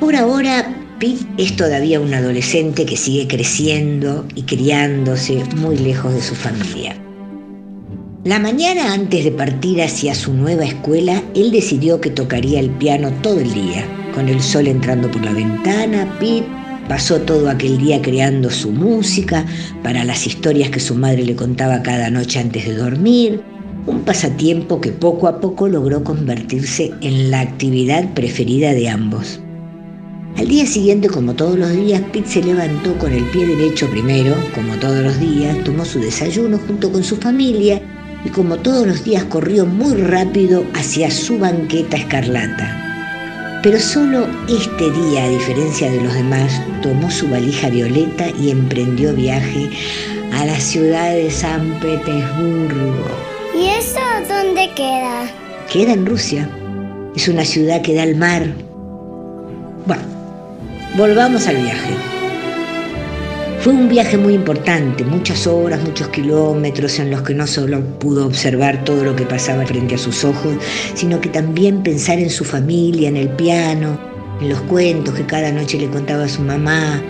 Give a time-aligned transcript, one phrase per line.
[0.00, 6.20] Por ahora, Pete es todavía un adolescente que sigue creciendo y criándose muy lejos de
[6.20, 6.94] su familia.
[8.24, 13.10] La mañana antes de partir hacia su nueva escuela, él decidió que tocaría el piano
[13.22, 13.84] todo el día.
[14.14, 16.46] Con el sol entrando por la ventana, Pete
[16.88, 19.46] pasó todo aquel día creando su música
[19.82, 23.40] para las historias que su madre le contaba cada noche antes de dormir,
[23.86, 29.40] un pasatiempo que poco a poco logró convertirse en la actividad preferida de ambos.
[30.38, 34.34] Al día siguiente, como todos los días, Pete se levantó con el pie derecho primero,
[34.54, 37.80] como todos los días, tomó su desayuno junto con su familia
[38.22, 43.60] y como todos los días corrió muy rápido hacia su banqueta escarlata.
[43.62, 49.14] Pero solo este día, a diferencia de los demás, tomó su valija violeta y emprendió
[49.14, 49.70] viaje
[50.34, 53.06] a la ciudad de San Petersburgo.
[53.58, 55.30] ¿Y eso dónde queda?
[55.72, 56.46] Queda en Rusia.
[57.16, 58.46] Es una ciudad que da al mar.
[59.86, 60.15] Bueno,
[60.94, 61.94] volvamos al viaje.
[63.60, 68.26] Fue un viaje muy importante, muchas horas, muchos kilómetros en los que no solo pudo
[68.26, 70.54] observar todo lo que pasaba frente a sus ojos,
[70.94, 73.98] sino que también pensar en su familia, en el piano,
[74.40, 77.02] en los cuentos que cada noche le contaba a su mamá.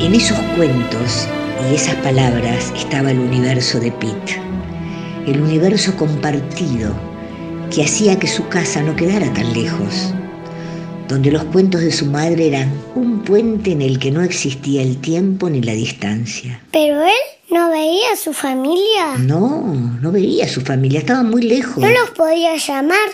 [0.00, 1.26] En esos cuentos
[1.70, 4.46] y esas palabras estaba el universo de Pete
[5.26, 6.94] el universo compartido
[7.70, 10.14] que hacía que su casa no quedara tan lejos,
[11.08, 15.00] donde los cuentos de su madre eran un puente en el que no existía el
[15.00, 16.60] tiempo ni la distancia.
[16.72, 17.12] ¿Pero él
[17.50, 19.16] no veía a su familia?
[19.18, 21.78] No, no veía a su familia, estaba muy lejos.
[21.78, 23.08] ¿No los podía llamar,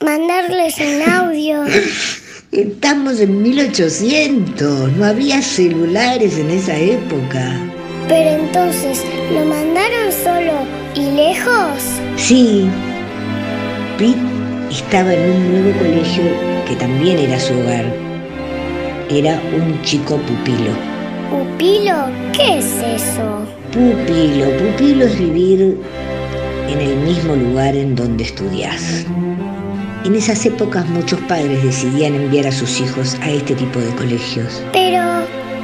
[0.00, 1.64] mandarles un audio?
[2.52, 7.60] Estamos en 1800, no había celulares en esa época.
[8.08, 10.52] Pero entonces, ¿lo mandaron solo
[10.94, 11.82] y lejos?
[12.16, 12.68] Sí.
[13.98, 14.18] Pete
[14.70, 17.84] estaba en un nuevo colegio que también era su hogar.
[19.10, 20.72] Era un chico pupilo.
[21.30, 22.06] ¿Pupilo?
[22.32, 23.46] ¿Qué es eso?
[23.72, 24.50] Pupilo.
[24.58, 25.78] Pupilo es vivir
[26.68, 29.06] en el mismo lugar en donde estudias.
[30.04, 34.62] En esas épocas muchos padres decidían enviar a sus hijos a este tipo de colegios.
[34.72, 35.02] Pero,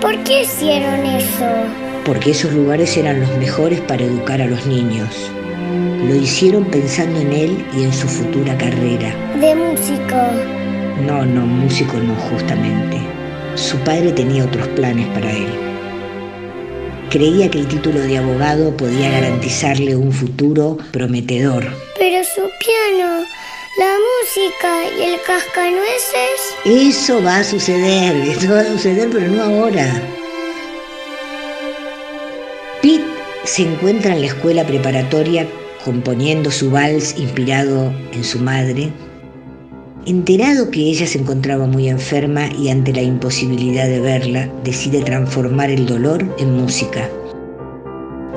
[0.01, 1.47] ¿por qué hicieron eso?
[2.05, 5.09] porque esos lugares eran los mejores para educar a los niños.
[6.07, 9.15] Lo hicieron pensando en él y en su futura carrera.
[9.41, 10.60] ¿De músico?
[11.07, 12.99] No, no, músico no, justamente.
[13.55, 15.49] Su padre tenía otros planes para él.
[17.11, 21.65] Creía que el título de abogado podía garantizarle un futuro prometedor.
[21.99, 23.25] Pero su piano,
[23.79, 26.55] la música y el cascanueces...
[26.65, 29.87] Eso va a suceder, eso va a suceder, pero no ahora.
[32.81, 33.05] Pete
[33.45, 35.49] se encuentra en la escuela preparatoria
[35.85, 38.93] componiendo su vals inspirado en su madre.
[40.07, 45.69] Enterado que ella se encontraba muy enferma y ante la imposibilidad de verla, decide transformar
[45.69, 47.07] el dolor en música,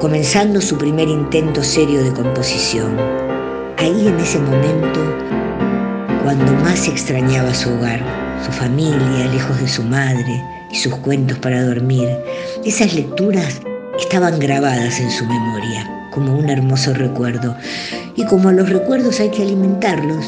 [0.01, 2.97] comenzando su primer intento serio de composición.
[3.77, 4.99] Ahí en ese momento,
[6.23, 8.01] cuando más extrañaba su hogar,
[8.45, 12.09] su familia lejos de su madre y sus cuentos para dormir,
[12.65, 13.61] esas lecturas
[13.97, 17.55] estaban grabadas en su memoria como un hermoso recuerdo.
[18.17, 20.25] Y como los recuerdos hay que alimentarlos,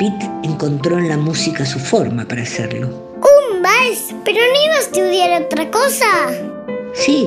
[0.00, 2.88] Pete encontró en la música su forma para hacerlo.
[3.16, 4.14] ¿Un vals?
[4.24, 6.06] ¿Pero no iba a estudiar otra cosa?
[6.94, 7.26] Sí,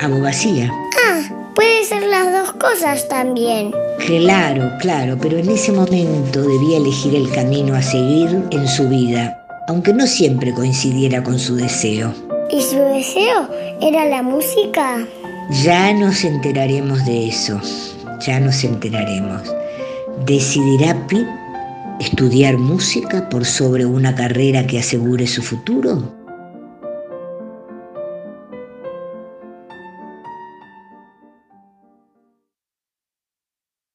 [0.00, 0.72] abogacía.
[1.06, 1.20] Ah,
[1.54, 3.74] puede ser las dos cosas también.
[4.06, 9.44] Claro, claro, pero en ese momento debía elegir el camino a seguir en su vida,
[9.68, 12.14] aunque no siempre coincidiera con su deseo.
[12.48, 13.50] ¿Y su deseo
[13.82, 15.06] era la música?
[15.62, 17.60] Ya nos enteraremos de eso,
[18.26, 19.42] ya nos enteraremos.
[20.24, 21.43] ¿Decidirá Pete
[22.00, 26.23] estudiar música por sobre una carrera que asegure su futuro?